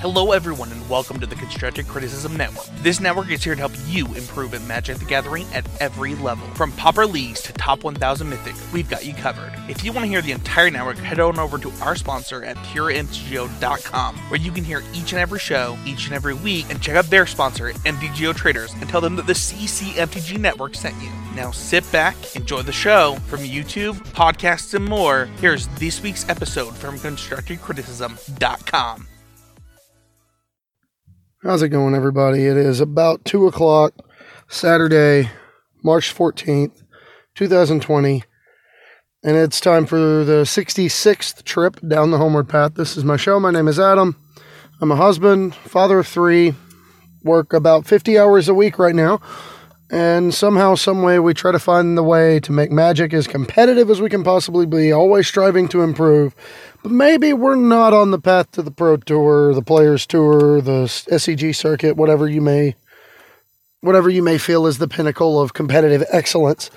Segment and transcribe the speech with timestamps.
[0.00, 2.66] Hello, everyone, and welcome to the Constructive Criticism Network.
[2.84, 6.46] This network is here to help you improve at Magic the Gathering at every level.
[6.54, 9.52] From Pauper Leagues to Top 1000 Mythic, we've got you covered.
[9.68, 12.54] If you want to hear the entire network, head on over to our sponsor at
[12.58, 16.94] PureMTGO.com, where you can hear each and every show, each and every week, and check
[16.94, 21.10] out their sponsor, MTGO Traders, and tell them that the CCMTG Network sent you.
[21.34, 23.16] Now sit back, enjoy the show.
[23.26, 29.08] From YouTube, podcasts, and more, here's this week's episode from ConstructiveCriticism.com.
[31.44, 32.46] How's it going, everybody?
[32.46, 33.92] It is about 2 o'clock,
[34.48, 35.30] Saturday,
[35.84, 36.82] March 14th,
[37.36, 38.24] 2020,
[39.22, 42.74] and it's time for the 66th trip down the homeward path.
[42.74, 43.38] This is my show.
[43.38, 44.16] My name is Adam.
[44.80, 46.54] I'm a husband, father of three,
[47.22, 49.20] work about 50 hours a week right now,
[49.90, 54.00] and somehow, someway, we try to find the way to make magic as competitive as
[54.00, 56.34] we can possibly be, always striving to improve
[56.82, 60.84] but maybe we're not on the path to the Pro Tour, the Players Tour, the
[60.84, 62.76] SCG circuit, whatever you may
[63.80, 66.68] whatever you may feel is the pinnacle of competitive excellence.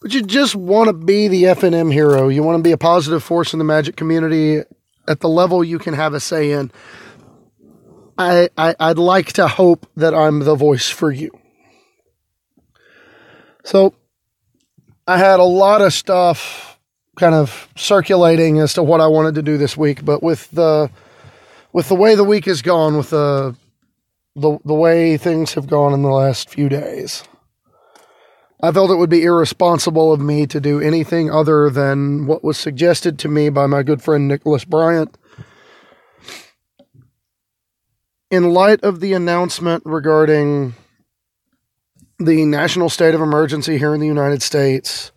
[0.00, 2.28] But you just want to be the FNM hero.
[2.28, 4.62] You want to be a positive force in the Magic community
[5.08, 6.70] at the level you can have a say in.
[8.16, 11.30] I, I I'd like to hope that I'm the voice for you.
[13.64, 13.94] So
[15.06, 16.78] I had a lot of stuff
[17.16, 20.90] kind of circulating as to what I wanted to do this week, but with the
[21.72, 23.56] with the way the week has gone, with the
[24.36, 27.24] the the way things have gone in the last few days,
[28.60, 32.58] I felt it would be irresponsible of me to do anything other than what was
[32.58, 35.16] suggested to me by my good friend Nicholas Bryant.
[38.30, 40.74] In light of the announcement regarding
[42.18, 45.12] the national state of emergency here in the United States,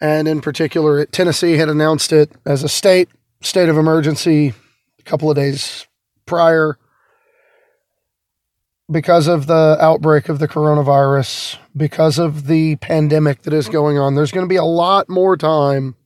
[0.00, 3.08] and in particular, Tennessee had announced it as a state
[3.40, 4.54] state of emergency
[4.98, 5.86] a couple of days
[6.26, 6.78] prior
[8.90, 14.14] because of the outbreak of the coronavirus, because of the pandemic that is going on.
[14.14, 15.96] There's going to be a lot more time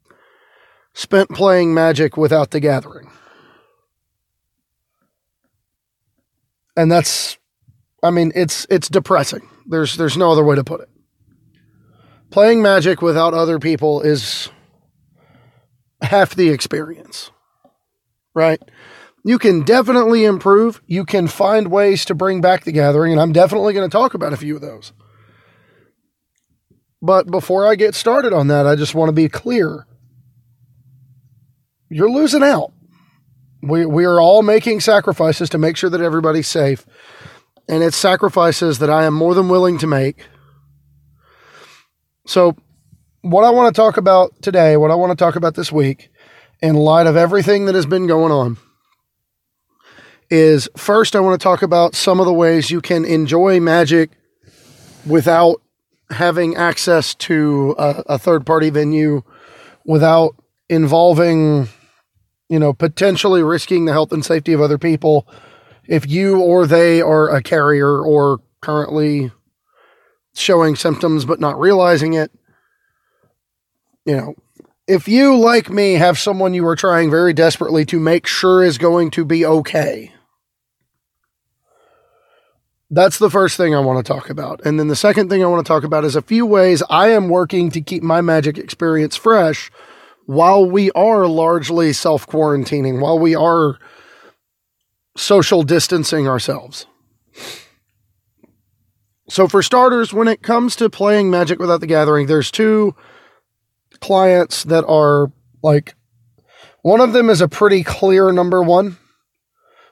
[0.94, 3.10] spent playing Magic without the gathering.
[6.76, 7.38] And that's
[8.02, 9.48] I mean, it's it's depressing.
[9.68, 10.88] There's there's no other way to put it
[12.30, 14.50] playing magic without other people is
[16.02, 17.30] half the experience,
[18.34, 18.60] right?
[19.24, 20.80] You can definitely improve.
[20.86, 24.14] You can find ways to bring back the gathering, and I'm definitely going to talk
[24.14, 24.92] about a few of those.
[27.00, 29.86] But before I get started on that, I just want to be clear.
[31.90, 32.72] You're losing out.
[33.62, 36.86] We, we are all making sacrifices to make sure that everybody's safe.
[37.68, 40.26] And it's sacrifices that I am more than willing to make.
[42.26, 42.56] So,
[43.22, 46.10] what I want to talk about today, what I want to talk about this week,
[46.62, 48.56] in light of everything that has been going on,
[50.30, 54.10] is first, I want to talk about some of the ways you can enjoy magic
[55.06, 55.60] without
[56.10, 59.22] having access to a, a third party venue,
[59.84, 60.34] without
[60.68, 61.68] involving,
[62.48, 65.26] you know, potentially risking the health and safety of other people
[65.88, 69.32] if you or they are a carrier or currently
[70.34, 72.31] showing symptoms but not realizing it.
[74.04, 74.34] You know,
[74.87, 78.78] if you, like me, have someone you are trying very desperately to make sure is
[78.78, 80.12] going to be okay,
[82.91, 84.62] that's the first thing I want to talk about.
[84.65, 87.09] And then the second thing I want to talk about is a few ways I
[87.09, 89.70] am working to keep my magic experience fresh
[90.25, 93.78] while we are largely self quarantining, while we are
[95.18, 96.86] social distancing ourselves.
[99.28, 102.94] So, for starters, when it comes to playing Magic Without the Gathering, there's two
[104.00, 105.30] clients that are
[105.62, 105.94] like
[106.82, 108.96] one of them is a pretty clear number one,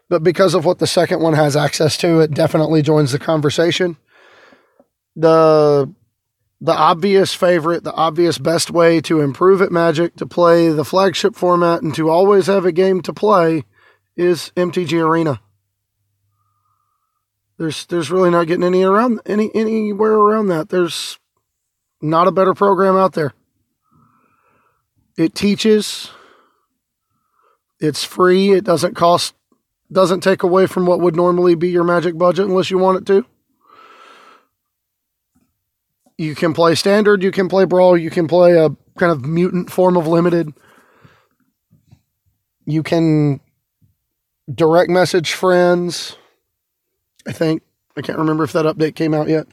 [0.09, 3.97] but because of what the second one has access to, it definitely joins the conversation.
[5.17, 5.93] The
[6.59, 11.35] the obvious favorite, the obvious best way to improve at Magic, to play the flagship
[11.35, 13.65] format, and to always have a game to play
[14.17, 15.41] is MTG Arena.
[17.59, 20.69] There's there's really not getting any around any anywhere around that.
[20.69, 21.19] There's
[22.03, 23.33] not a better program out there.
[25.17, 26.11] It teaches.
[27.81, 28.53] It's free.
[28.53, 29.35] It doesn't cost
[29.91, 33.07] doesn't take away from what would normally be your magic budget unless you want it
[33.07, 33.25] to.
[36.19, 39.71] You can play standard, you can play brawl, you can play a kind of mutant
[39.71, 40.53] form of limited.
[42.65, 43.41] You can
[44.55, 46.17] direct message friends
[47.27, 47.63] I think.
[47.97, 49.47] I can't remember if that update came out yet.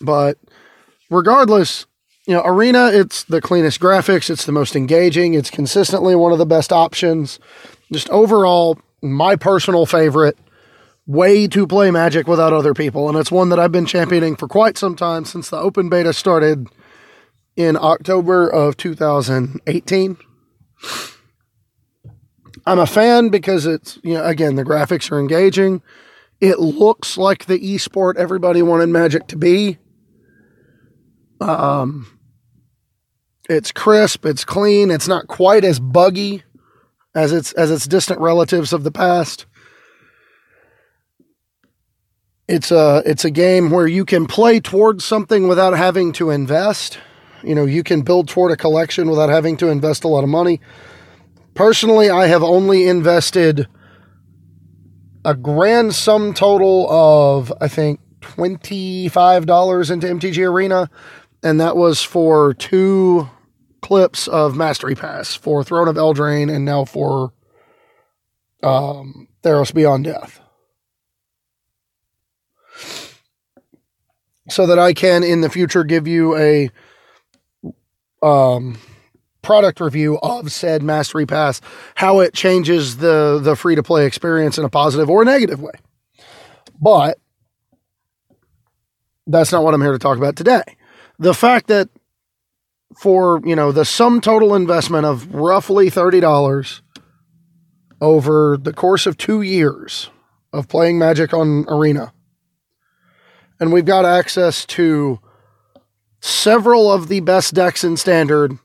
[0.00, 0.38] But
[1.10, 1.86] regardless,
[2.26, 6.38] you know, Arena, it's the cleanest graphics, it's the most engaging, it's consistently one of
[6.38, 7.38] the best options.
[7.92, 10.38] Just overall, my personal favorite
[11.06, 13.08] way to play Magic without other people.
[13.08, 16.12] And it's one that I've been championing for quite some time since the open beta
[16.12, 16.68] started
[17.56, 20.16] in October of 2018.
[22.66, 25.82] I'm a fan because it's, you know, again, the graphics are engaging.
[26.40, 29.78] It looks like the esport everybody wanted Magic to be.
[31.40, 32.18] Um,
[33.48, 36.44] it's crisp, it's clean, it's not quite as buggy
[37.14, 39.46] as its as its distant relatives of the past.
[42.48, 46.98] It's a it's a game where you can play towards something without having to invest.
[47.42, 50.30] You know, you can build toward a collection without having to invest a lot of
[50.30, 50.60] money.
[51.54, 53.68] Personally, I have only invested
[55.24, 60.90] a grand sum total of I think $25 into MTG Arena
[61.42, 63.28] and that was for two
[63.80, 67.32] clips of Mastery Pass for Throne of Eldraine and now for
[68.62, 70.40] um, Theros Beyond Death.
[74.48, 76.70] So that I can in the future give you a
[78.22, 78.78] um,
[79.42, 81.60] product review of said Mastery Pass,
[81.96, 85.60] how it changes the the free to play experience in a positive or a negative
[85.60, 85.72] way.
[86.80, 87.18] But
[89.26, 90.62] that's not what I'm here to talk about today.
[91.18, 91.88] The fact that
[92.98, 96.80] for, you know, the sum total investment of roughly $30
[98.00, 100.10] over the course of 2 years
[100.52, 102.12] of playing Magic on Arena.
[103.60, 105.20] And we've got access to
[106.20, 108.58] several of the best decks in standard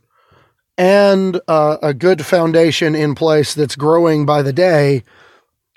[0.77, 5.03] and uh, a good foundation in place that's growing by the day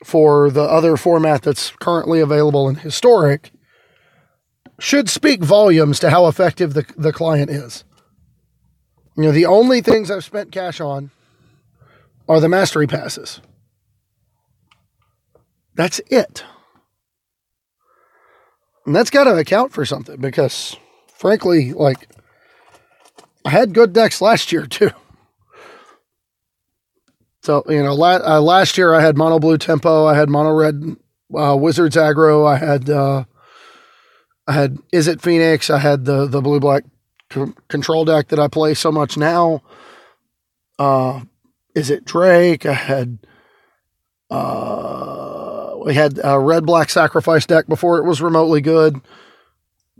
[0.04, 3.52] for the other format that's currently available in historic
[4.78, 7.84] should speak volumes to how effective the, the client is.
[9.16, 11.10] You know, the only things I've spent cash on
[12.28, 13.40] are the mastery passes.
[15.74, 16.44] That's it.
[18.86, 20.76] And that's got to account for something because,
[21.12, 22.08] frankly, like,
[23.44, 24.90] I had good decks last year too.
[27.42, 30.96] So, you know, uh, last year I had mono blue tempo, I had mono red
[31.34, 33.24] uh, wizards aggro, I had, uh,
[34.46, 36.84] I had Izzet Phoenix, I had the, the blue black
[37.32, 39.62] c- control deck that I play so much now.
[40.78, 41.22] Uh,
[41.74, 43.18] it Drake, I had,
[44.28, 49.00] uh, we had a red black sacrifice deck before it was remotely good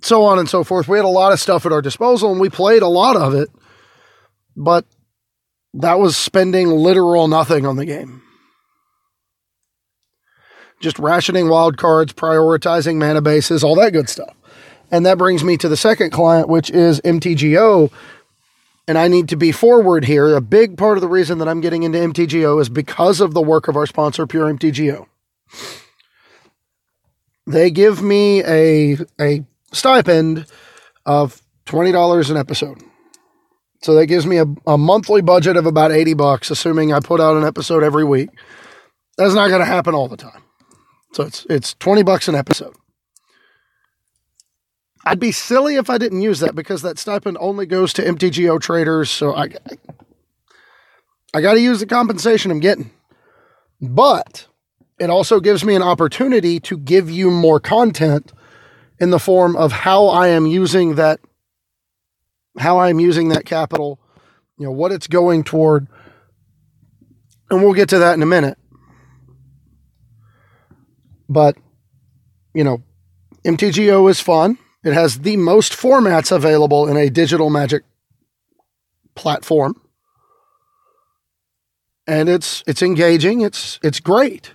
[0.02, 0.88] so on and so forth.
[0.88, 3.34] We had a lot of stuff at our disposal and we played a lot of
[3.34, 3.50] it,
[4.56, 4.84] but
[5.74, 8.22] that was spending literal nothing on the game.
[10.80, 14.34] Just rationing wild cards, prioritizing mana bases, all that good stuff.
[14.90, 17.92] And that brings me to the second client, which is MTGO.
[18.88, 20.34] And I need to be forward here.
[20.34, 23.42] A big part of the reason that I'm getting into MTGO is because of the
[23.42, 25.06] work of our sponsor, Pure MTGO.
[27.46, 30.46] They give me a, a stipend
[31.06, 32.82] of $20 an episode.
[33.82, 37.20] So that gives me a, a monthly budget of about 80 bucks, assuming I put
[37.20, 38.30] out an episode every week.
[39.16, 40.42] That's not going to happen all the time.
[41.12, 42.74] So it's it's 20 bucks an episode.
[45.04, 48.60] I'd be silly if I didn't use that because that stipend only goes to MTGO
[48.60, 49.10] traders.
[49.10, 49.48] So I,
[51.32, 52.90] I, got to use the compensation I'm getting.
[53.80, 54.46] But
[54.98, 58.32] it also gives me an opportunity to give you more content
[59.00, 61.20] in the form of how I am using that,
[62.58, 63.98] how I am using that capital,
[64.58, 65.88] you know, what it's going toward.
[67.50, 68.58] And we'll get to that in a minute.
[71.28, 71.56] But,
[72.54, 72.82] you know,
[73.44, 74.58] MTGO is fun.
[74.84, 77.84] It has the most formats available in a digital magic
[79.14, 79.80] platform.
[82.06, 83.40] And it's it's engaging.
[83.40, 84.52] It's it's great.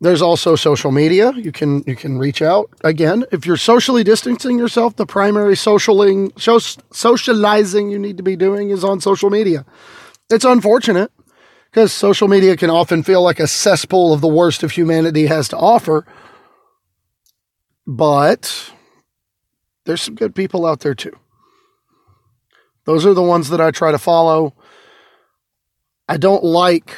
[0.00, 1.32] There's also social media.
[1.32, 4.96] You can you can reach out again if you're socially distancing yourself.
[4.96, 6.32] The primary socialing
[6.92, 9.64] socializing you need to be doing is on social media.
[10.28, 11.10] It's unfortunate
[11.70, 15.48] because social media can often feel like a cesspool of the worst of humanity has
[15.48, 16.06] to offer.
[17.86, 18.72] But
[19.86, 21.16] there's some good people out there too.
[22.84, 24.54] Those are the ones that I try to follow.
[26.06, 26.94] I don't like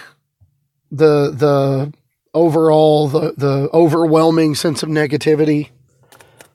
[0.90, 1.93] the the
[2.35, 5.71] overall the the overwhelming sense of negativity.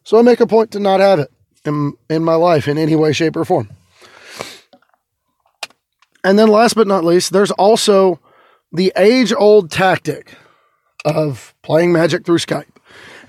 [0.03, 1.32] So I make a point to not have it
[1.65, 3.70] in in my life in any way shape or form.
[6.24, 8.20] And then last but not least, there's also
[8.72, 10.32] the age-old tactic
[11.03, 12.65] of playing Magic through Skype.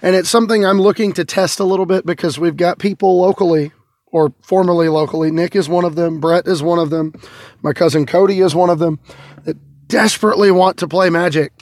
[0.00, 3.72] And it's something I'm looking to test a little bit because we've got people locally
[4.06, 5.32] or formerly locally.
[5.32, 6.20] Nick is one of them.
[6.20, 7.12] Brett is one of them.
[7.62, 9.00] My cousin Cody is one of them
[9.44, 9.56] that
[9.88, 11.52] desperately want to play Magic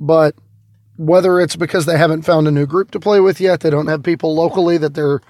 [0.00, 0.34] but
[0.96, 3.86] whether it's because they haven't found a new group to play with yet, they don't
[3.86, 5.20] have people locally that they're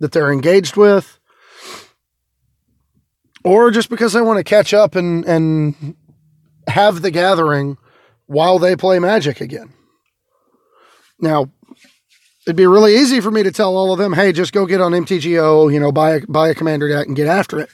[0.00, 1.18] that they're engaged with,
[3.44, 5.94] or just because they want to catch up and and
[6.66, 7.76] have the gathering
[8.26, 9.72] while they play Magic again.
[11.20, 11.50] Now,
[12.46, 14.80] it'd be really easy for me to tell all of them, "Hey, just go get
[14.80, 17.70] on MTGO, you know, buy a, buy a commander deck and get after it,"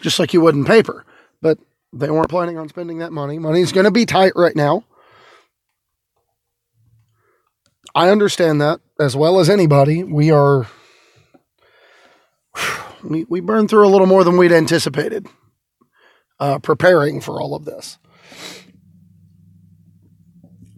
[0.00, 1.04] just like you would in paper.
[1.42, 1.58] But
[1.92, 3.38] they weren't planning on spending that money.
[3.38, 4.84] Money's going to be tight right now.
[7.96, 10.04] I understand that as well as anybody.
[10.04, 10.66] We are
[13.02, 15.26] we we burned through a little more than we'd anticipated
[16.38, 17.96] uh, preparing for all of this.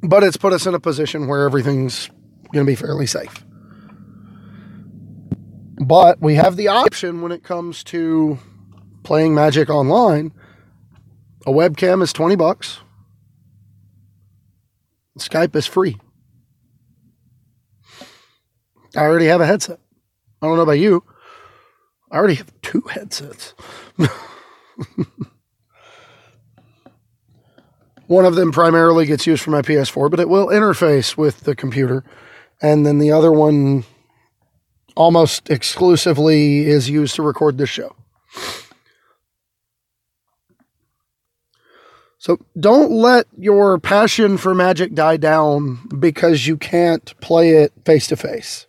[0.01, 2.09] But it's put us in a position where everything's
[2.53, 3.45] going to be fairly safe.
[5.85, 8.39] But we have the option when it comes to
[9.03, 10.33] playing Magic online.
[11.47, 12.79] A webcam is 20 bucks.
[15.19, 15.97] Skype is free.
[18.97, 19.81] I already have a headset.
[20.41, 21.05] I don't know about you.
[22.11, 23.55] I already have two headsets.
[28.07, 31.55] One of them primarily gets used for my PS4, but it will interface with the
[31.55, 32.05] computer.
[32.63, 33.85] And then the other one
[34.97, 37.95] almost exclusively is used to record this show.
[42.17, 48.07] So don't let your passion for magic die down because you can't play it face
[48.09, 48.68] to face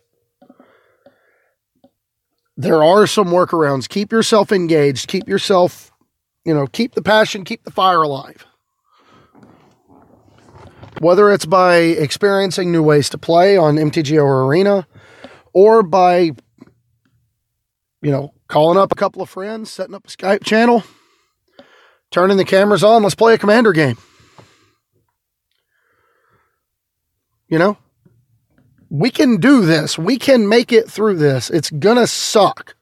[2.60, 3.88] there are some workarounds.
[3.88, 5.08] Keep yourself engaged.
[5.08, 5.92] Keep yourself,
[6.44, 8.44] you know, keep the passion, keep the fire alive.
[10.98, 14.86] Whether it's by experiencing new ways to play on MTGO or Arena,
[15.54, 16.32] or by,
[18.02, 20.84] you know, calling up a couple of friends, setting up a Skype channel,
[22.10, 23.96] turning the cameras on, let's play a commander game.
[27.48, 27.78] You know,
[28.90, 29.96] we can do this.
[29.96, 31.48] We can make it through this.
[31.48, 32.74] It's gonna suck.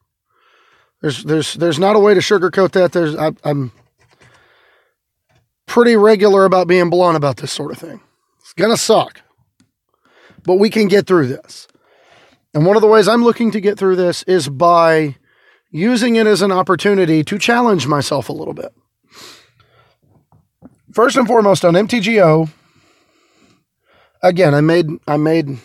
[1.03, 2.93] There's there's there's not a way to sugarcoat that.
[2.93, 3.71] There's I, I'm
[5.67, 8.01] pretty regular about being blunt about this sort of thing.
[8.41, 9.21] It's gonna suck,
[10.45, 11.69] but we can get through this.
[12.55, 15.17] And one of the ways I'm looking to get through this is by
[15.71, 18.73] using it as an opportunity to challenge myself a little bit.
[20.95, 22.49] First and foremost on MTGO,
[24.23, 25.59] again, I made I made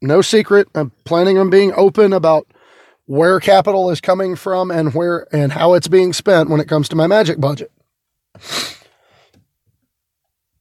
[0.00, 0.68] no secret.
[0.74, 2.46] I'm planning on being open about
[3.06, 6.88] where capital is coming from and where and how it's being spent when it comes
[6.88, 7.70] to my magic budget.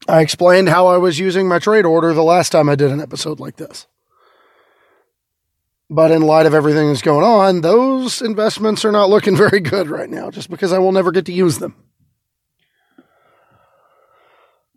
[0.07, 3.01] I explained how I was using my trade order the last time I did an
[3.01, 3.87] episode like this.
[5.89, 9.87] But in light of everything that's going on, those investments are not looking very good
[9.87, 11.75] right now, just because I will never get to use them.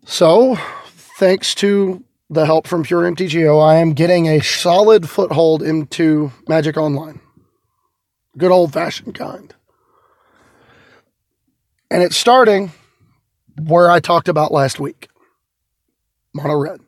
[0.05, 0.57] So,
[1.17, 6.77] thanks to the help from Pure MTGO, I am getting a solid foothold into Magic
[6.77, 7.19] Online.
[8.37, 9.53] Good old fashioned kind.
[11.89, 12.71] And it's starting
[13.59, 15.09] where I talked about last week
[16.33, 16.79] mono red.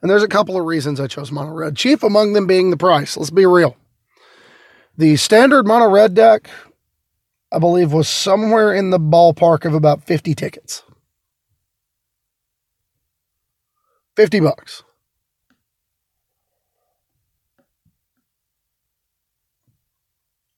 [0.00, 2.78] And there's a couple of reasons I chose mono red, chief among them being the
[2.78, 3.18] price.
[3.18, 3.76] Let's be real.
[4.96, 6.48] The standard mono red deck,
[7.52, 10.82] I believe, was somewhere in the ballpark of about 50 tickets.
[14.20, 14.82] 50 bucks.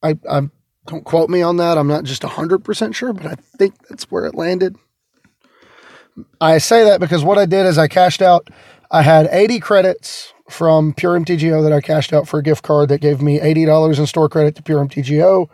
[0.02, 0.40] I, I
[0.88, 1.78] don't quote me on that.
[1.78, 4.74] I'm not just 100% sure, but I think that's where it landed.
[6.40, 8.48] I say that because what I did is I cashed out,
[8.90, 12.88] I had 80 credits from Pure MTGO that I cashed out for a gift card
[12.88, 15.48] that gave me $80 in store credit to Pure MTGO.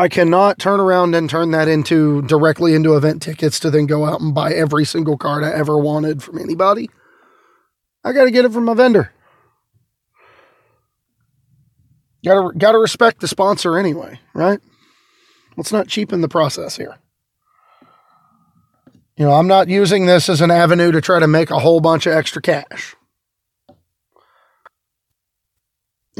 [0.00, 4.06] I cannot turn around and turn that into directly into event tickets to then go
[4.06, 6.88] out and buy every single card I ever wanted from anybody.
[8.02, 9.12] I got to get it from my vendor.
[12.24, 14.60] Got to got to respect the sponsor anyway, right?
[15.58, 16.96] Let's not cheapen the process here.
[19.18, 21.80] You know, I'm not using this as an avenue to try to make a whole
[21.80, 22.96] bunch of extra cash.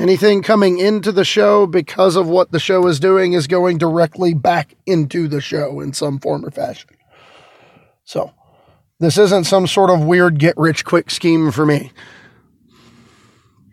[0.00, 4.32] Anything coming into the show because of what the show is doing is going directly
[4.32, 6.88] back into the show in some form or fashion.
[8.04, 8.32] So,
[8.98, 11.92] this isn't some sort of weird get rich quick scheme for me.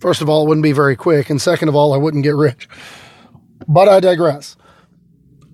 [0.02, 1.30] First of all, it wouldn't be very quick.
[1.30, 2.68] And second of all, I wouldn't get rich.
[3.66, 4.58] But I digress.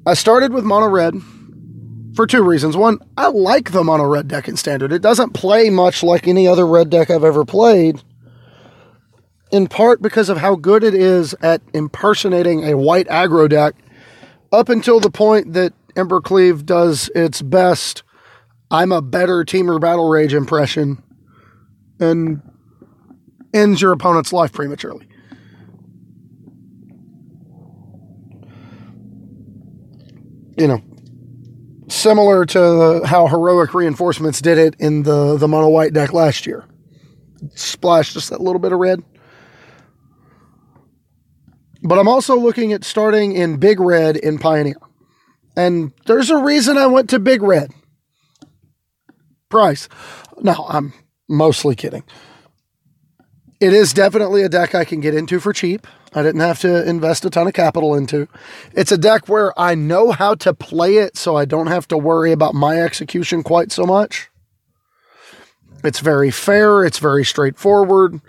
[0.08, 1.14] I started with mono red
[2.16, 2.76] for two reasons.
[2.76, 4.92] One, I like the mono red deck in standard.
[4.92, 8.02] It doesn't play much like any other red deck I've ever played
[9.54, 13.76] in part because of how good it is at impersonating a white aggro deck
[14.52, 18.04] up until the point that Embercleave does its best
[18.72, 21.04] I'm a better Temur Battle Rage impression
[22.00, 22.42] and
[23.54, 25.08] ends your opponent's life prematurely.
[30.58, 30.82] You know,
[31.88, 36.66] similar to how heroic reinforcements did it in the the mono white deck last year.
[37.54, 39.04] Splash just that little bit of red.
[41.84, 44.78] But I'm also looking at starting in big red in Pioneer.
[45.56, 47.72] And there's a reason I went to big red.
[49.50, 49.90] Price.
[50.42, 50.94] No, I'm
[51.28, 52.04] mostly kidding.
[53.60, 55.86] It is definitely a deck I can get into for cheap.
[56.16, 58.28] I didn't have to invest a ton of capital into.
[58.74, 61.98] It's a deck where I know how to play it, so I don't have to
[61.98, 64.30] worry about my execution quite so much.
[65.84, 68.22] It's very fair, it's very straightforward.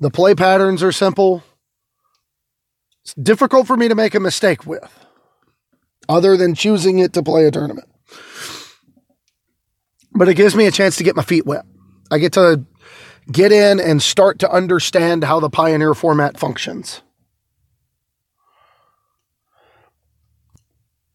[0.00, 1.44] The play patterns are simple.
[3.04, 5.06] It's difficult for me to make a mistake with,
[6.08, 7.88] other than choosing it to play a tournament.
[10.14, 11.64] But it gives me a chance to get my feet wet.
[12.10, 12.64] I get to
[13.30, 17.02] get in and start to understand how the Pioneer format functions.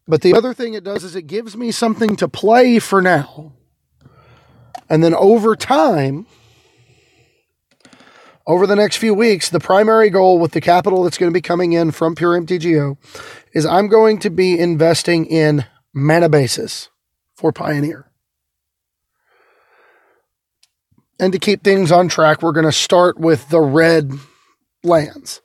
[0.08, 3.54] But the other thing it does is it gives me something to play for now.
[4.90, 6.28] And then over time,
[8.48, 11.42] over the next few weeks, the primary goal with the capital that's going to be
[11.42, 12.98] coming in from Pure MTGO
[13.54, 16.90] is I'm going to be investing in mana bases
[17.36, 18.10] for Pioneer.
[21.20, 24.14] And to keep things on track, we're going to start with the red
[24.84, 25.42] lands.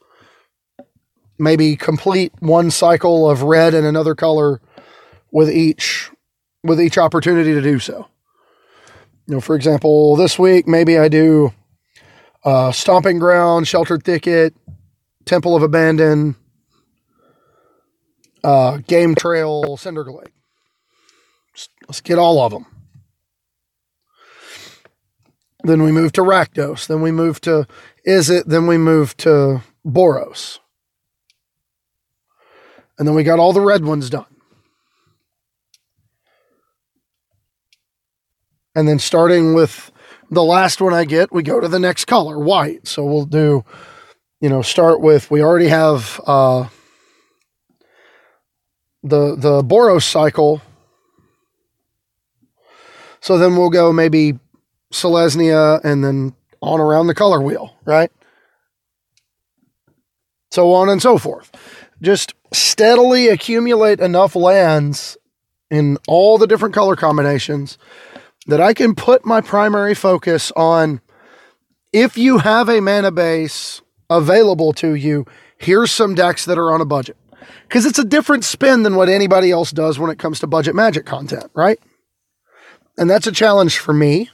[1.38, 4.60] Maybe complete one cycle of red and another color
[5.32, 6.10] with each
[6.62, 8.06] with each opportunity to do so.
[9.26, 11.52] You know, for example, this week maybe I do
[12.44, 14.54] uh, Stomping Ground, Sheltered Thicket,
[15.24, 16.36] Temple of Abandon,
[18.42, 20.32] uh, Game Trail, Cinderglade.
[21.86, 22.66] Let's get all of them.
[25.64, 26.86] Then we move to Rakdos.
[26.86, 27.66] Then we move to
[28.06, 28.44] Izzet.
[28.46, 30.58] Then we move to Boros.
[32.98, 34.26] And then we got all the red ones done.
[38.74, 39.91] And then starting with
[40.32, 42.88] the last one I get, we go to the next color, white.
[42.88, 43.66] So we'll do,
[44.40, 46.68] you know, start with, we already have uh,
[49.02, 50.62] the, the Boros cycle.
[53.20, 54.38] So then we'll go maybe
[54.90, 58.10] Selesnya, and then on around the color wheel, right?
[60.50, 61.50] So on and so forth.
[62.00, 65.18] Just steadily accumulate enough lands
[65.70, 67.76] in all the different color combinations
[68.46, 71.00] that I can put my primary focus on
[71.92, 75.26] if you have a mana base available to you,
[75.58, 77.16] here's some decks that are on a budget.
[77.68, 80.74] Because it's a different spin than what anybody else does when it comes to budget
[80.74, 81.78] magic content, right?
[82.98, 84.30] And that's a challenge for me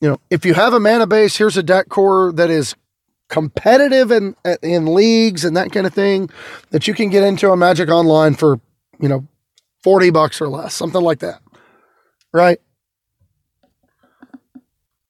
[0.00, 2.74] you know, if you have a mana base, here's a deck core that is
[3.28, 6.28] competitive in in leagues and that kind of thing
[6.70, 8.60] that you can get into a Magic Online for,
[8.98, 9.28] you know,
[9.84, 11.40] 40 bucks or less, something like that.
[12.32, 12.60] Right?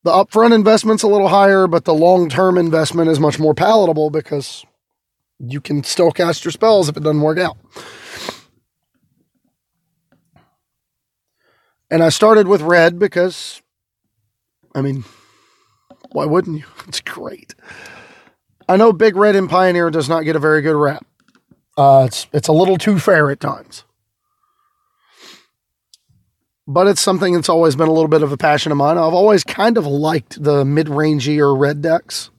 [0.03, 4.65] The upfront investment's a little higher, but the long-term investment is much more palatable because
[5.39, 7.59] you can still cast your spells if it doesn't work out.
[11.91, 13.61] And I started with red because
[14.75, 15.05] I mean,
[16.13, 16.65] why wouldn't you?
[16.89, 17.55] It's great.
[18.69, 21.05] I know Big Red and Pioneer does not get a very good rap.
[21.77, 23.85] Uh, it's it's a little too fair at times,
[26.73, 28.97] but it's something that's always been a little bit of a passion of mine.
[28.97, 32.31] I've always kind of liked the mid-rangey red decks.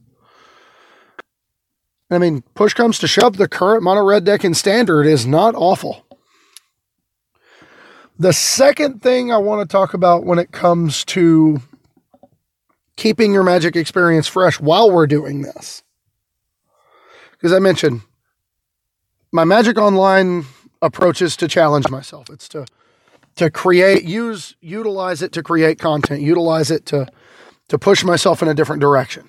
[2.10, 5.54] I mean, push comes to shove, the current mono red deck in standard is not
[5.54, 6.06] awful.
[8.18, 11.60] The second thing I want to talk about when it comes to
[12.96, 15.82] keeping your magic experience fresh while we're doing this.
[17.32, 18.00] Because I mentioned
[19.30, 20.46] my magic online
[20.80, 22.30] approach is to challenge myself.
[22.30, 22.64] It's to
[23.36, 27.06] to create use utilize it to create content, utilize it to
[27.68, 29.28] to push myself in a different direction.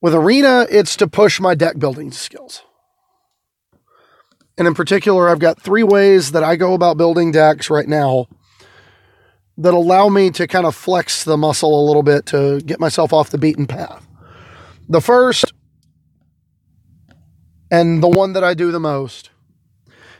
[0.00, 2.62] With arena, it's to push my deck building skills.
[4.58, 8.26] And in particular, I've got three ways that I go about building decks right now
[9.58, 13.12] that allow me to kind of flex the muscle a little bit to get myself
[13.12, 14.06] off the beaten path.
[14.88, 15.52] The first,
[17.70, 19.30] and the one that I do the most,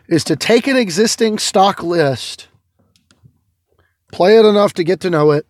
[0.09, 2.49] is to take an existing stock list,
[4.12, 5.47] play it enough to get to know it,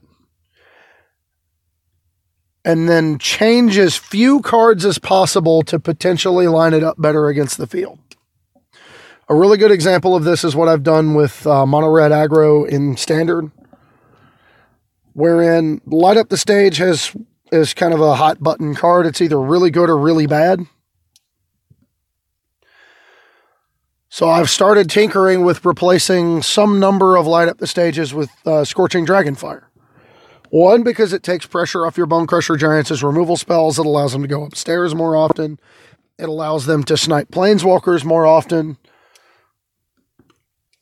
[2.65, 7.59] and then change as few cards as possible to potentially line it up better against
[7.59, 7.99] the field.
[9.29, 12.69] A really good example of this is what I've done with uh, Mono Red Aggro
[12.69, 13.51] in Standard,
[15.12, 17.17] wherein Light Up the Stage has
[17.51, 19.07] is kind of a hot button card.
[19.07, 20.67] It's either really good or really bad.
[24.12, 28.62] So I've started tinkering with replacing some number of Light Up the Stages with uh,
[28.62, 29.62] Scorching Dragonfire.
[30.51, 33.79] One, because it takes pressure off your Bone Crusher Giants removal spells.
[33.79, 35.59] It allows them to go upstairs more often.
[36.18, 38.77] It allows them to snipe Planeswalkers more often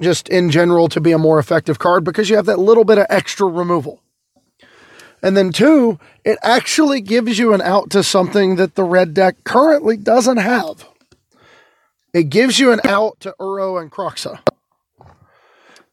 [0.02, 2.98] just in general to be a more effective card because you have that little bit
[2.98, 4.02] of extra removal.
[5.22, 9.36] And then two, it actually gives you an out to something that the red deck
[9.44, 10.88] currently doesn't have.
[12.12, 14.40] It gives you an out to Uro and Kroxa.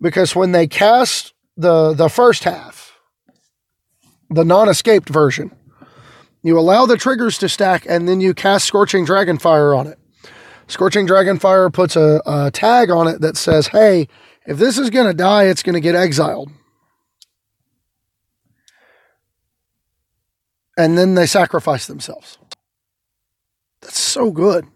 [0.02, 3.00] Because when they cast the the first half,
[4.30, 5.52] the non-escaped version,
[6.44, 9.98] you allow the triggers to stack and then you cast Scorching Dragonfire on it.
[10.68, 14.08] Scorching Dragonfire puts a, a tag on it that says, hey,
[14.46, 16.52] if this is going to die, it's going to get exiled.
[20.78, 22.38] And then they sacrifice themselves.
[23.82, 24.68] That's so good.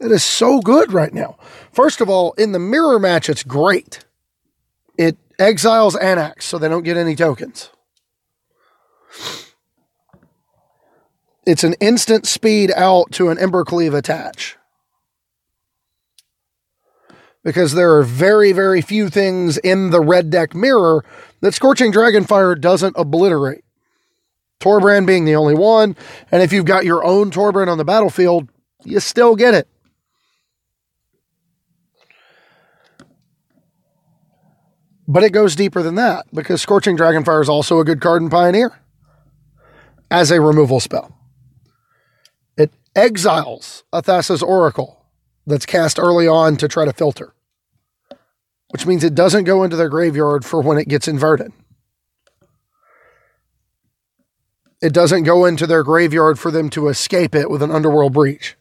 [0.00, 1.36] That is so good right now.
[1.72, 4.04] First of all, in the mirror match, it's great.
[4.96, 7.70] It exiles Anax so they don't get any tokens.
[11.46, 14.56] It's an instant speed out to an Embercleave attach.
[17.42, 21.04] Because there are very, very few things in the red deck mirror
[21.40, 23.64] that Scorching Dragonfire doesn't obliterate.
[24.60, 25.96] Torbrand being the only one,
[26.30, 28.50] and if you've got your own Torbrand on the battlefield,
[28.84, 29.68] you still get it.
[35.10, 38.28] But it goes deeper than that because Scorching Dragonfire is also a good card in
[38.28, 38.78] Pioneer
[40.10, 41.16] as a removal spell
[42.58, 45.06] It exiles Thassa's Oracle
[45.46, 47.32] that's cast early on to try to filter,
[48.68, 51.52] which means it doesn't go into their graveyard for when it gets inverted.
[54.82, 58.56] It doesn't go into their graveyard for them to escape it with an underworld breach.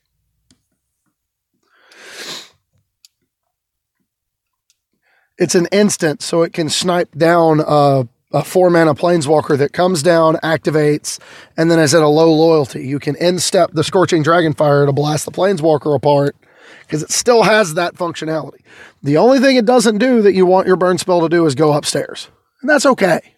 [5.38, 10.04] It's an instant, so it can snipe down a a four mana planeswalker that comes
[10.04, 11.17] down, activates,
[11.56, 12.86] and then is at a low loyalty.
[12.86, 16.36] You can end step the Scorching Dragonfire to blast the planeswalker apart
[16.82, 18.60] because it still has that functionality.
[19.02, 21.56] The only thing it doesn't do that you want your burn spell to do is
[21.56, 22.30] go upstairs.
[22.62, 23.36] And that's okay.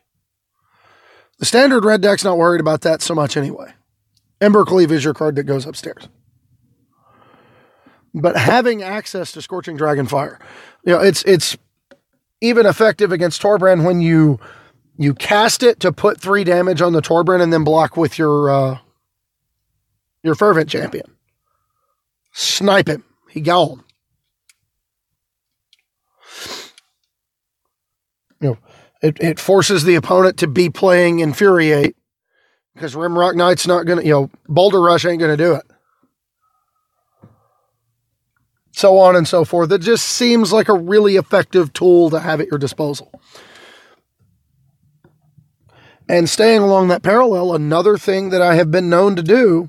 [1.37, 3.73] The standard red deck's not worried about that so much anyway.
[4.41, 6.07] Embercleave is your card that goes upstairs.
[8.13, 10.39] But having access to Scorching Dragonfire,
[10.83, 11.55] you know, it's it's
[12.41, 14.39] even effective against Torbrand when you
[14.97, 18.49] you cast it to put three damage on the Torbrand and then block with your
[18.49, 18.79] uh,
[20.23, 21.05] your fervent champion.
[22.33, 23.03] Snipe him.
[23.29, 23.83] He gone.
[28.41, 28.57] You know,
[29.01, 31.95] it, it forces the opponent to be playing Infuriate
[32.73, 35.63] because Rimrock Knight's not to, you know, Boulder Rush ain't to do it.
[38.71, 39.71] So on and so forth.
[39.71, 43.11] It just seems like a really effective tool to have at your disposal.
[46.07, 49.67] And staying along that parallel, another thing that I have been known to do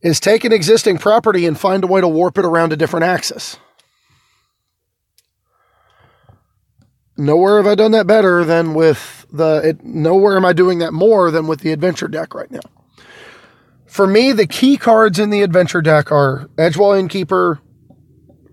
[0.00, 3.04] is take an existing property and find a way to warp it around a different
[3.04, 3.56] axis.
[7.16, 9.60] Nowhere have I done that better than with the.
[9.64, 12.60] It, nowhere am I doing that more than with the adventure deck right now.
[13.86, 17.60] For me, the key cards in the adventure deck are Edgewall Innkeeper,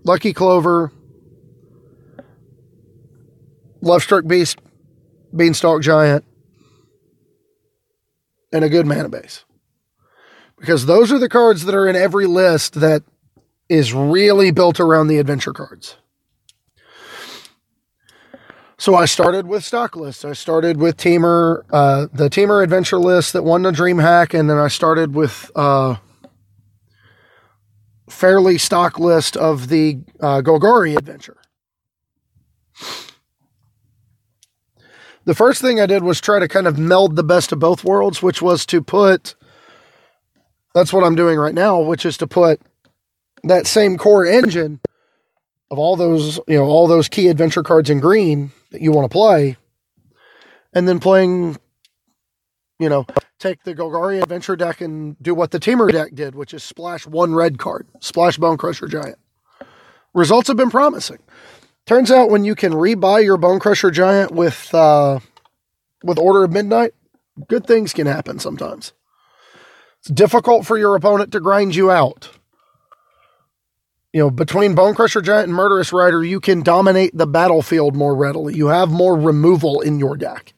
[0.04, 0.92] Lucky Clover,
[3.82, 4.58] Lovestruck Beast,
[5.34, 6.24] Beanstalk Giant,
[8.52, 9.44] and a good mana base.
[10.58, 13.02] Because those are the cards that are in every list that
[13.68, 15.96] is really built around the adventure cards.
[18.78, 20.24] So I started with stock lists.
[20.24, 24.58] I started with Temur, uh, the Temur adventure list that won the DreamHack, and then
[24.58, 25.96] I started with uh,
[28.12, 31.38] fairly stock list of the uh, Golgari adventure.
[35.24, 37.84] the first thing I did was try to kind of meld the best of both
[37.84, 39.34] worlds, which was to put
[40.74, 42.60] that's what I'm doing right now, which is to put
[43.44, 44.80] that same core engine
[45.70, 49.04] of all those, you know, all those key adventure cards in green that you want
[49.04, 49.56] to play,
[50.72, 51.56] and then playing,
[52.78, 53.06] you know,
[53.42, 57.06] take the Golgari adventure deck and do what the Temur deck did, which is splash
[57.06, 59.18] one red card, splash Bone Crusher Giant.
[60.14, 61.18] Results have been promising.
[61.86, 65.20] Turns out when you can rebuy your Bone Crusher Giant with uh,
[66.04, 66.94] with Order of Midnight,
[67.48, 68.92] good things can happen sometimes.
[70.00, 72.30] It's difficult for your opponent to grind you out.
[74.14, 78.16] you know, between Bone Crusher Giant and Murderous Rider, you can dominate the battlefield more
[78.16, 78.56] readily.
[78.56, 80.54] You have more removal in your deck.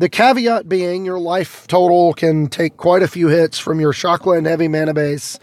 [0.00, 4.46] The caveat being your life total can take quite a few hits from your Shockland
[4.46, 5.38] heavy mana base,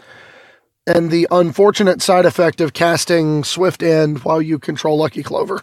[0.84, 5.62] and the unfortunate side effect of casting Swift End while you control Lucky Clover.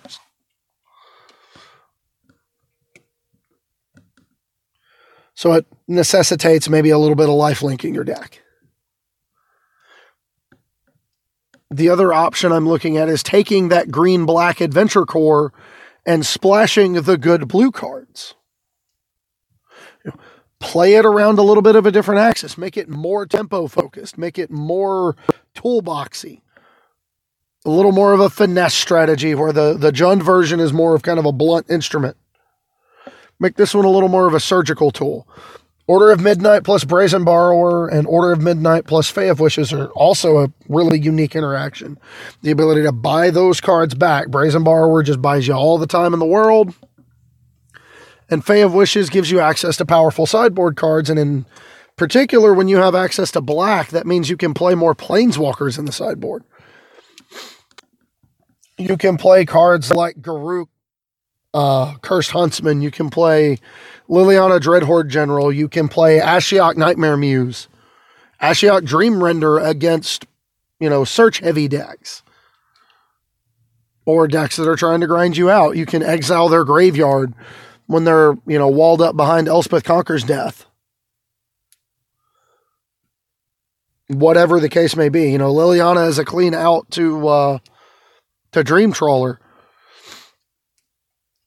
[5.33, 8.41] So it necessitates maybe a little bit of life linking your deck.
[11.69, 15.51] The other option I'm looking at is taking that green black adventure core
[16.05, 18.35] and splashing the good blue cards.
[20.59, 24.17] Play it around a little bit of a different axis, make it more tempo focused,
[24.17, 25.15] make it more
[25.53, 26.41] toolboxy.
[27.65, 31.01] A little more of a finesse strategy where the, the Jund version is more of
[31.01, 32.15] kind of a blunt instrument.
[33.39, 35.27] Make this one a little more of a surgical tool.
[35.87, 39.87] Order of Midnight plus Brazen Borrower and Order of Midnight plus Fae of Wishes are
[39.89, 41.99] also a really unique interaction.
[42.41, 44.29] The ability to buy those cards back.
[44.29, 46.73] Brazen Borrower just buys you all the time in the world.
[48.29, 51.09] And Fae of Wishes gives you access to powerful sideboard cards.
[51.09, 51.45] And in
[51.95, 55.85] particular, when you have access to black, that means you can play more Planeswalkers in
[55.85, 56.43] the sideboard.
[58.77, 60.67] You can play cards like Garruk,
[61.53, 62.81] uh, Cursed Huntsman.
[62.81, 63.59] You can play
[64.09, 65.51] Liliana Dreadhorde General.
[65.51, 67.69] You can play Ashiok Nightmare Muse,
[68.41, 70.25] Ashiok Dream Render against,
[70.79, 72.21] you know, search heavy decks.
[74.07, 75.77] Or decks that are trying to grind you out.
[75.77, 77.33] You can exile their graveyard
[77.87, 80.65] when they're, you know, walled up behind Elspeth Conquer's death.
[84.07, 85.31] Whatever the case may be.
[85.31, 87.57] You know, Liliana is a clean out to uh
[88.51, 89.39] to Dream Trawler.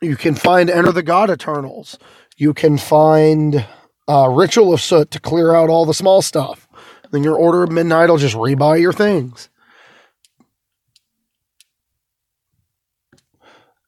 [0.01, 1.99] You can find Enter the God Eternals.
[2.37, 3.67] You can find
[4.09, 6.69] uh, Ritual of Soot to clear out all the small stuff.
[7.11, 9.49] Then your Order of Midnight will just rebuy your things.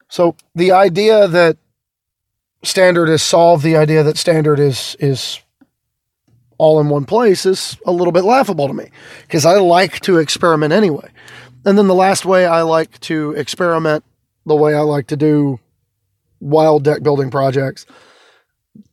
[0.09, 1.59] So the idea that
[2.63, 5.41] standard is solved, the idea that standard is is
[6.59, 8.91] all in one place is a little bit laughable to me
[9.23, 11.09] because I like to experiment anyway.
[11.65, 14.05] And then the last way I like to experiment,
[14.45, 15.59] the way I like to do
[16.41, 17.87] wild deck building projects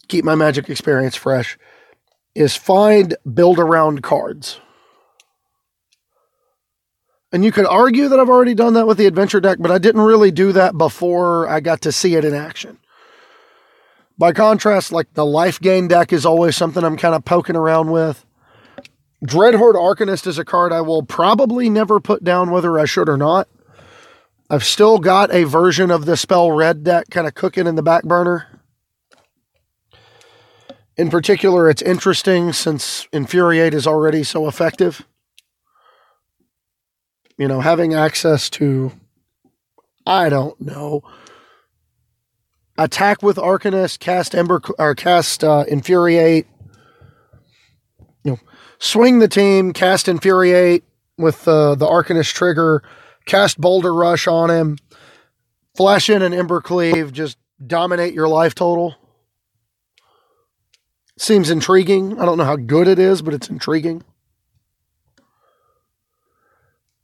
[0.08, 1.58] keep my magic experience fresh
[2.36, 4.60] is find build around cards.
[7.32, 9.80] And you could argue that I've already done that with the adventure deck, but I
[9.80, 12.78] didn't really do that before I got to see it in action.
[14.18, 17.92] By contrast, like the life gain deck is always something I'm kind of poking around
[17.92, 18.26] with.
[19.24, 23.18] Dreadhorde Arcanist is a card I will probably never put down whether I should or
[23.18, 23.48] not.
[24.50, 27.84] I've still got a version of the spell red deck kind of cooking in the
[27.84, 28.48] back burner.
[30.96, 35.06] In particular, it's interesting since Infuriate is already so effective.
[37.38, 38.94] You know, having access to,
[40.08, 41.04] I don't know,
[42.78, 46.48] attack with Arcanist, cast Ember or cast uh, Infuriate.
[48.24, 48.40] You know,
[48.80, 50.84] swing the team, cast Infuriate
[51.18, 52.84] with uh, the Arcanist trigger,
[53.26, 54.78] cast Boulder Rush on him,
[55.76, 58.96] flash in an Ember Cleave, just dominate your life total.
[61.18, 62.20] Seems intriguing.
[62.20, 64.04] I don't know how good it is, but it's intriguing.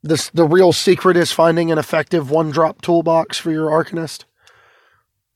[0.04, 4.24] This the real secret is finding an effective one-drop toolbox for your Arcanist.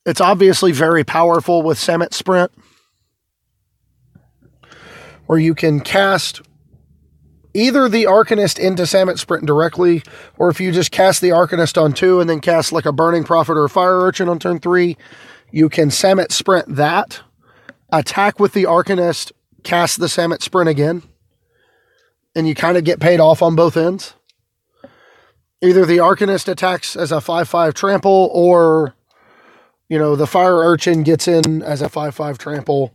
[0.08, 2.50] It's obviously very powerful with Samut's Sprint,
[5.26, 6.40] where you can cast
[7.52, 10.02] either the Arcanist into Samut's Sprint directly,
[10.38, 13.22] or if you just cast the Arcanist on two and then cast like a Burning
[13.22, 14.96] Prophet or a Fire Urchin on turn three,
[15.50, 17.20] you can Samut's Sprint that
[17.92, 21.02] attack with the Arcanist, cast the Samut's Sprint again,
[22.34, 24.14] and you kind of get paid off on both ends.
[25.60, 28.94] Either the Arcanist attacks as a 5 5 trample, or,
[29.88, 32.92] you know, the Fire Urchin gets in as a 5 5 trample.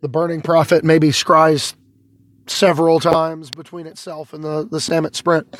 [0.00, 1.74] The Burning Prophet maybe scries
[2.46, 5.56] several times between itself and the, the Samut's Sprint.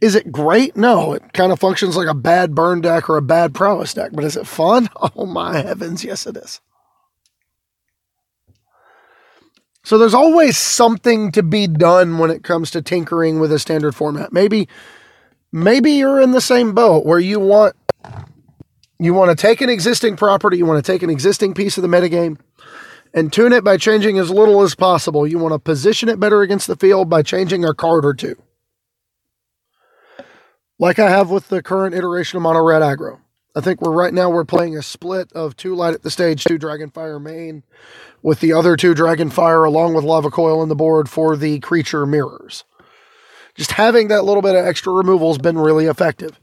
[0.00, 0.76] Is it great?
[0.76, 4.10] No, it kind of functions like a bad burn deck or a bad prowess deck,
[4.12, 4.88] but is it fun?
[5.16, 6.60] Oh my heavens, yes it is.
[9.84, 13.94] So there's always something to be done when it comes to tinkering with a standard
[13.94, 14.32] format.
[14.32, 14.68] Maybe
[15.52, 17.76] maybe you're in the same boat where you want
[18.98, 21.82] you want to take an existing property, you want to take an existing piece of
[21.82, 22.38] the metagame
[23.12, 25.26] and tune it by changing as little as possible.
[25.26, 28.36] You want to position it better against the field by changing a card or two.
[30.78, 33.20] Like I have with the current iteration of Mono Red Aggro.
[33.56, 36.42] I think we're right now we're playing a split of two Light Up the Stage,
[36.42, 37.62] two Dragonfire main,
[38.20, 42.04] with the other two Dragonfire along with Lava Coil in the board for the creature
[42.04, 42.64] mirrors.
[43.54, 46.40] Just having that little bit of extra removal has been really effective.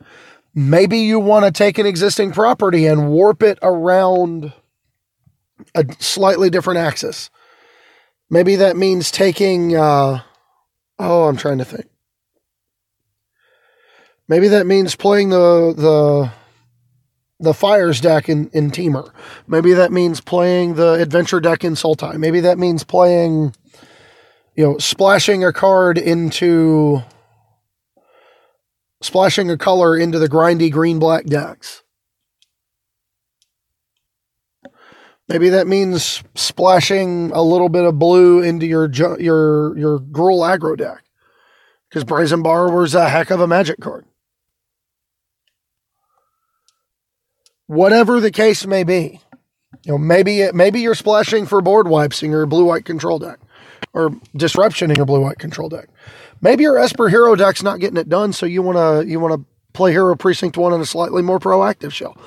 [0.53, 4.53] Maybe you want to take an existing property and warp it around
[5.73, 7.29] a slightly different axis.
[8.29, 10.21] Maybe that means taking, uh,
[10.99, 11.87] oh, I'm trying to think.
[14.27, 16.31] Maybe that means playing the the
[17.41, 19.11] the fires deck in, in Temur.
[19.47, 22.17] Maybe that means playing the adventure deck in Sultai.
[22.17, 23.55] Maybe that means playing,
[24.55, 27.01] you know, splashing a card into
[29.01, 31.83] splashing a color into the grindy green black decks.
[35.27, 40.77] Maybe that means splashing a little bit of blue into your your your Gruul aggro
[40.77, 41.03] deck
[41.89, 44.05] because Brazen Borrower's a heck of a magic card.
[47.71, 49.21] whatever the case may be.
[49.85, 53.17] You know, maybe it, maybe you're splashing for board wipes in your blue white control
[53.17, 53.39] deck,
[53.93, 55.89] or disruption in your blue white control deck.
[56.41, 59.91] Maybe your Esper Hero deck's not getting it done, so you wanna you wanna play
[59.91, 62.17] Hero Precinct One in a slightly more proactive shell.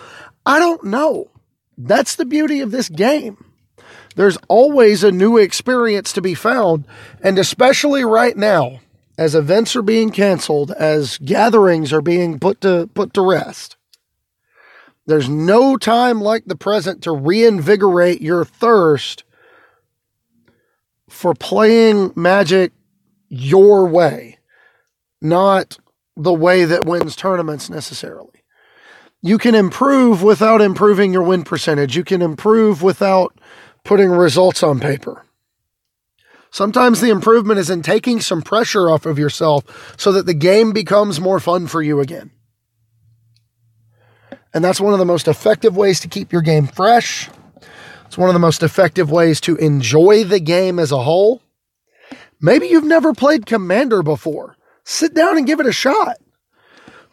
[0.46, 1.30] I don't know.
[1.76, 3.44] That's the beauty of this game.
[4.16, 6.86] There's always a new experience to be found,
[7.20, 8.80] and especially right now,
[9.18, 13.76] as events are being canceled, as gatherings are being put to put to rest
[15.06, 19.24] there's no time like the present to reinvigorate your thirst
[21.14, 22.72] for playing magic
[23.28, 24.38] your way,
[25.22, 25.78] not
[26.16, 28.42] the way that wins tournaments necessarily.
[29.22, 31.96] You can improve without improving your win percentage.
[31.96, 33.38] You can improve without
[33.84, 35.24] putting results on paper.
[36.50, 40.72] Sometimes the improvement is in taking some pressure off of yourself so that the game
[40.72, 42.32] becomes more fun for you again.
[44.52, 47.30] And that's one of the most effective ways to keep your game fresh.
[48.14, 51.42] It's one of the most effective ways to enjoy the game as a whole.
[52.40, 54.56] Maybe you've never played Commander before.
[54.84, 56.18] Sit down and give it a shot.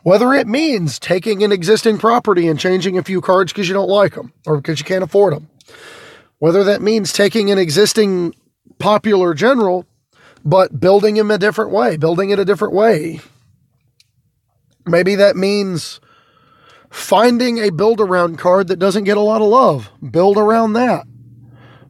[0.04, 3.90] Whether it means taking an existing property and changing a few cards because you don't
[3.90, 5.50] like them or because you can't afford them.
[6.38, 8.36] Whether that means taking an existing
[8.78, 9.88] popular general
[10.46, 13.22] but building him a different way, building it a different way.
[14.86, 16.00] Maybe that means
[16.92, 19.90] finding a build around card that doesn't get a lot of love.
[20.12, 21.08] Build around that.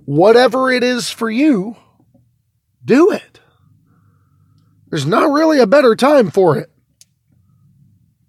[0.05, 1.75] Whatever it is for you,
[2.85, 3.39] do it.
[4.89, 6.69] There's not really a better time for it.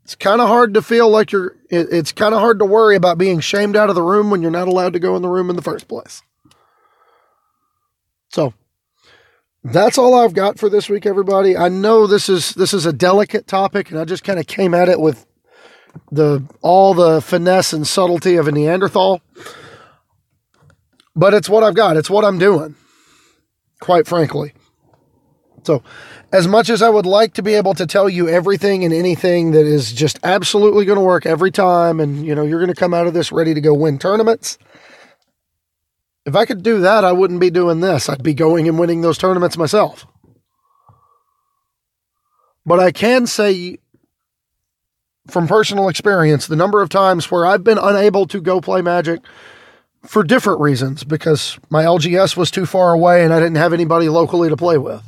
[0.04, 3.18] It's kind of hard to feel like you're, it's kind of hard to worry about
[3.18, 5.50] being shamed out of the room when you're not allowed to go in the room
[5.50, 6.22] in the first place.
[8.30, 8.54] So,
[9.64, 11.56] that's all I've got for this week, everybody.
[11.56, 14.74] I know this is this is a delicate topic, and I just kind of came
[14.74, 15.24] at it with
[16.10, 19.20] the all the finesse and subtlety of a Neanderthal.
[21.14, 21.96] But it's what I've got.
[21.96, 22.74] It's what I'm doing.
[23.80, 24.54] Quite frankly.
[25.64, 25.82] So,
[26.32, 29.52] as much as I would like to be able to tell you everything and anything
[29.52, 32.78] that is just absolutely going to work every time and you know, you're going to
[32.78, 34.58] come out of this ready to go win tournaments,
[36.24, 38.08] if I could do that, I wouldn't be doing this.
[38.08, 40.06] I'd be going and winning those tournaments myself.
[42.64, 43.78] But I can say
[45.28, 49.20] from personal experience the number of times where I've been unable to go play Magic
[50.02, 54.08] for different reasons because my LGS was too far away and I didn't have anybody
[54.08, 55.02] locally to play with.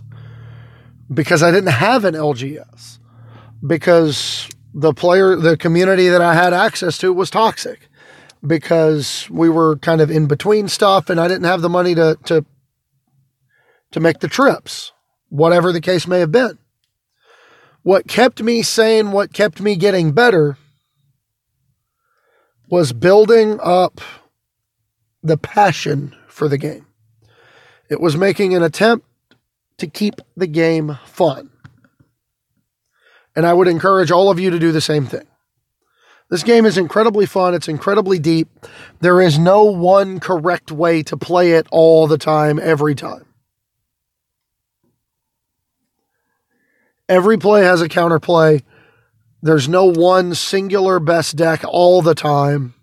[1.12, 2.98] Because I didn't have an LGS.
[3.66, 7.88] Because the player, the community that I had access to was toxic.
[8.46, 12.16] Because we were kind of in between stuff and I didn't have the money to,
[12.24, 12.44] to,
[13.90, 14.92] to make the trips,
[15.29, 16.59] whatever the case may have been.
[17.85, 20.57] What kept me sane, what kept me getting better,
[22.70, 24.01] was building up
[25.23, 26.87] the passion for the game.
[27.90, 29.07] It was making an attempt
[29.77, 31.51] to keep the game fun.
[33.37, 35.27] And I would encourage all of you to do the same thing.
[36.31, 37.53] This game is incredibly fun.
[37.53, 38.49] It's incredibly deep.
[39.01, 43.27] There is no one correct way to play it all the time, every time.
[47.09, 48.62] Every play has a counterplay.
[49.42, 52.74] There's no one singular best deck all the time.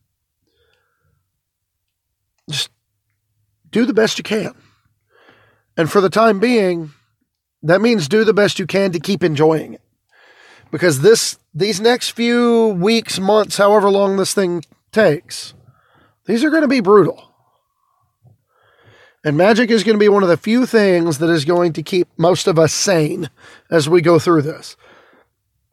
[2.50, 2.70] Just
[3.72, 4.54] do the best you can.
[5.76, 6.92] And for the time being,
[7.64, 9.82] that means do the best you can to keep enjoying it.
[10.72, 15.54] Because this these next few weeks, months, however long this thing takes,
[16.26, 17.31] these are going to be brutal.
[19.24, 21.84] And magic is going to be one of the few things that is going to
[21.84, 23.30] keep most of us sane
[23.70, 24.76] as we go through this.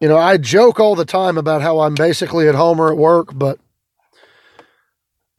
[0.00, 2.98] You know, I joke all the time about how I'm basically at home or at
[2.98, 3.58] work, but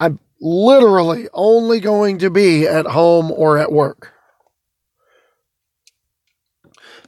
[0.00, 4.12] I'm literally only going to be at home or at work.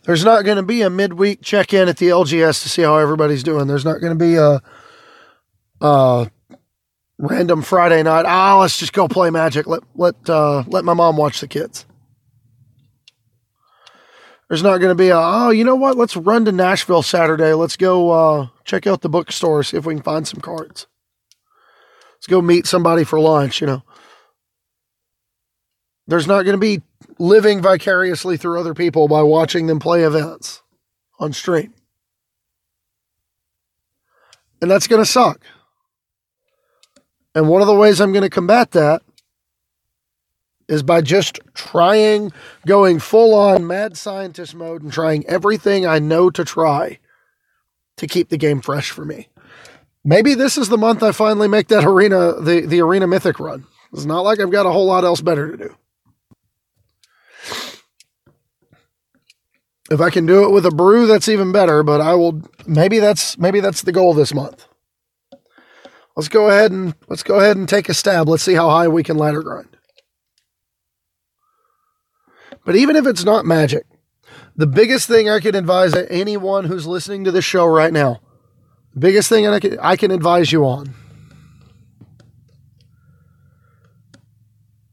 [0.04, 2.96] There's not going to be a midweek check in at the LGS to see how
[2.96, 3.66] everybody's doing.
[3.66, 4.60] There's not going to be a,
[7.22, 8.26] random Friday night.
[8.26, 9.66] Ah, let's just go play Magic.
[9.66, 11.86] Let let uh, let my mom watch the kids.
[14.48, 15.96] There's not going to be a oh, you know what?
[15.96, 17.54] Let's run to Nashville Saturday.
[17.54, 20.86] Let's go uh, check out the bookstore, see if we can find some cards.
[22.16, 23.60] Let's go meet somebody for lunch.
[23.60, 23.82] You know,
[26.06, 26.82] there's not going to be
[27.18, 30.60] living vicariously through other people by watching them play events
[31.18, 31.72] on stream.
[34.60, 35.40] And that's going to suck.
[37.34, 39.02] And one of the ways I'm going to combat that
[40.68, 42.32] is by just trying,
[42.66, 46.98] going full on mad scientist mode and trying everything I know to try
[47.96, 49.28] to keep the game fresh for me.
[50.04, 53.66] Maybe this is the month I finally make that arena, the, the arena mythic run.
[53.92, 55.76] It's not like I've got a whole lot else better to do.
[59.90, 62.98] If I can do it with a brew, that's even better, but I will maybe
[62.98, 64.66] that's maybe that's the goal this month.
[66.16, 68.28] Let's go ahead and let's go ahead and take a stab.
[68.28, 69.76] Let's see how high we can ladder grind.
[72.64, 73.86] But even if it's not magic,
[74.54, 78.20] the biggest thing I can advise anyone who's listening to this show right now,
[78.94, 80.94] the biggest thing I can, I can advise you on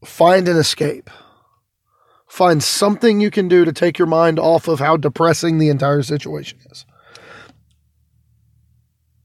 [0.04, 1.08] find an escape.
[2.28, 6.02] Find something you can do to take your mind off of how depressing the entire
[6.02, 6.84] situation is.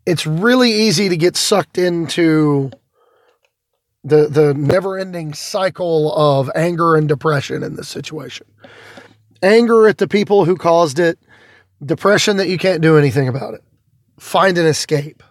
[0.06, 2.72] It's really easy to get sucked into
[4.04, 8.46] the the never-ending cycle of anger and depression in this situation.
[9.42, 11.18] Anger at the people who caused it,
[11.84, 13.62] depression that you can't do anything about it.
[14.20, 15.24] Find an escape.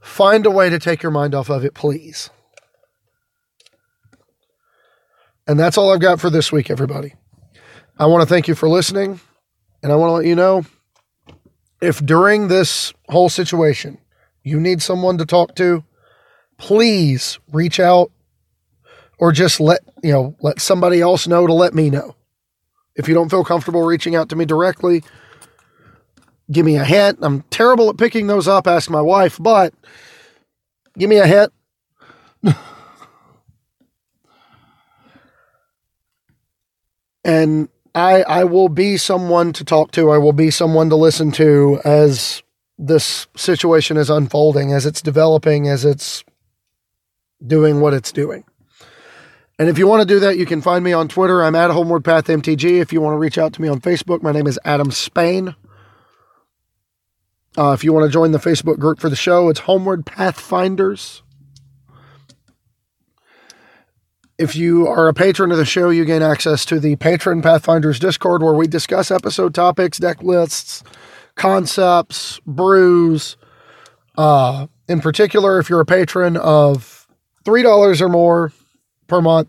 [0.00, 2.30] Find a way to take your mind off of it, please.
[5.46, 7.14] And that's all I've got for this week, everybody.
[7.98, 9.20] I want to thank you for listening,
[9.82, 10.64] and I want to let you know
[11.80, 13.98] if during this whole situation
[14.42, 15.84] you need someone to talk to,
[16.56, 18.10] please reach out
[19.18, 22.14] or just let you know let somebody else know to let me know.
[22.96, 25.02] If you don't feel comfortable reaching out to me directly
[26.50, 27.18] give me a hint.
[27.20, 28.66] I'm terrible at picking those up.
[28.66, 29.74] Ask my wife but
[30.96, 31.52] give me a hint.
[37.24, 37.68] And
[37.98, 41.80] i i will be someone to talk to i will be someone to listen to
[41.84, 42.42] as
[42.78, 46.24] this situation is unfolding as it's developing as it's
[47.44, 48.44] doing what it's doing.
[49.58, 51.42] And if you want to do that, you can find me on Twitter.
[51.42, 52.80] I'm at Homeward Path MTG.
[52.80, 55.56] If you want to reach out to me on Facebook, my name is Adam Spain.
[57.56, 61.22] Uh, if you want to join the Facebook group for the show, it's Homeward Pathfinders.
[64.38, 67.98] If you are a patron of the show, you gain access to the Patron Pathfinders
[67.98, 70.84] Discord where we discuss episode topics, deck lists,
[71.34, 73.36] concepts, brews.
[74.16, 77.08] Uh, in particular, if you're a patron of
[77.44, 78.52] $3 or more
[79.08, 79.48] per month,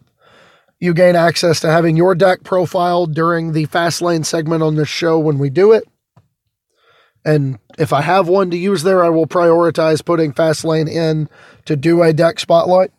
[0.80, 4.90] you gain access to having your deck profiled during the fast lane segment on this
[4.90, 5.84] show when we do it.
[7.24, 11.30] And if I have one to use there, I will prioritize putting fast lane in
[11.66, 12.92] to do a deck spotlight.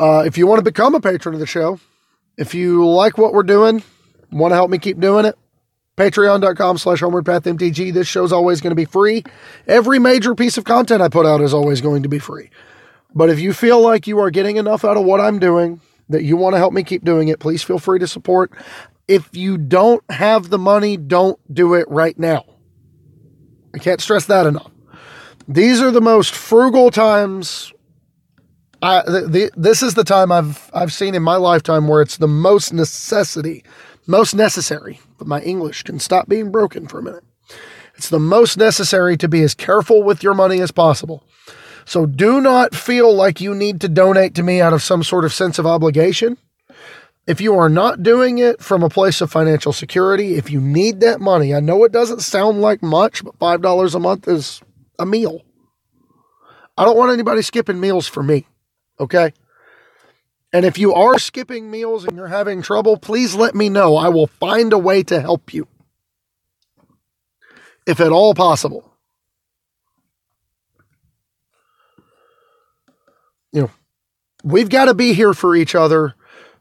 [0.00, 1.78] Uh, if you want to become a patron of the show,
[2.38, 3.82] if you like what we're doing,
[4.32, 5.36] want to help me keep doing it,
[5.98, 7.92] Patreon.com slash HomewardPathMTG.
[7.92, 9.22] This show's always going to be free.
[9.66, 12.48] Every major piece of content I put out is always going to be free.
[13.14, 16.24] But if you feel like you are getting enough out of what I'm doing that
[16.24, 18.50] you want to help me keep doing it, please feel free to support.
[19.06, 22.46] If you don't have the money, don't do it right now.
[23.74, 24.70] I can't stress that enough.
[25.46, 27.74] These are the most frugal times.
[28.82, 32.16] I, the, the, this is the time I've I've seen in my lifetime where it's
[32.16, 33.62] the most necessity
[34.06, 37.24] most necessary, but my English can stop being broken for a minute.
[37.94, 41.22] It's the most necessary to be as careful with your money as possible.
[41.84, 45.24] So do not feel like you need to donate to me out of some sort
[45.24, 46.38] of sense of obligation.
[47.26, 51.00] If you are not doing it from a place of financial security, if you need
[51.00, 54.60] that money, I know it doesn't sound like much, but $5 a month is
[54.98, 55.42] a meal.
[56.76, 58.46] I don't want anybody skipping meals for me.
[59.00, 59.32] Okay.
[60.52, 63.96] And if you are skipping meals and you're having trouble, please let me know.
[63.96, 65.66] I will find a way to help you.
[67.86, 68.92] If at all possible.
[73.52, 73.70] You know,
[74.44, 76.14] we've got to be here for each other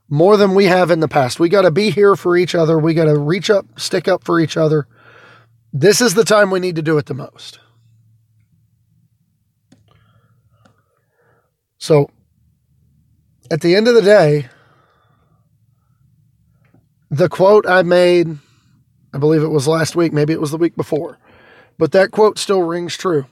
[0.08, 1.40] more than we have in the past.
[1.40, 2.80] We got to be here for each other.
[2.80, 4.88] We got to reach up, stick up for each other.
[5.72, 7.60] This is the time we need to do it the most.
[11.78, 12.10] So,
[13.52, 14.48] at the end of the day,
[17.10, 18.38] the quote I made,
[19.14, 21.18] I believe it was last week, maybe it was the week before,
[21.78, 23.26] but that quote still rings true.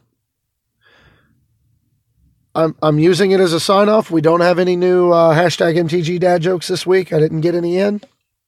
[2.56, 4.10] I'm, I'm using it as a sign off.
[4.10, 7.14] We don't have any new uh, hashtag MTG dad jokes this week.
[7.14, 8.02] I didn't get any in.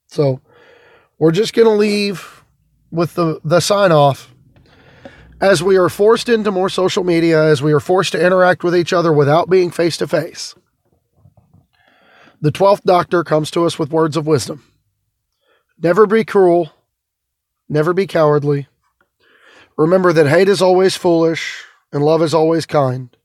[0.08, 0.42] So
[1.20, 2.44] we're just going to leave
[2.90, 4.34] with the, the sign off.
[5.40, 8.76] As we are forced into more social media, as we are forced to interact with
[8.76, 10.56] each other without being face to face,
[12.42, 14.64] the 12th Doctor comes to us with words of wisdom.
[15.78, 16.72] Never be cruel.
[17.68, 18.68] Never be cowardly.
[19.78, 23.16] Remember that hate is always foolish and love is always kind.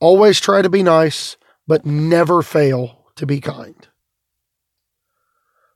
[0.00, 1.36] Always try to be nice,
[1.66, 3.88] but never fail to be kind.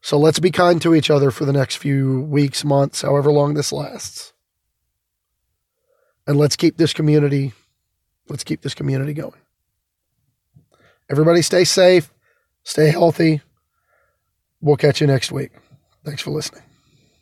[0.00, 3.54] So let's be kind to each other for the next few weeks, months, however long
[3.54, 4.32] this lasts.
[6.26, 7.52] And let's keep this community
[8.28, 9.40] let's keep this community going.
[11.10, 12.12] Everybody stay safe,
[12.68, 13.40] stay healthy.
[14.60, 15.52] We'll catch you next week.
[16.04, 16.67] Thanks for listening.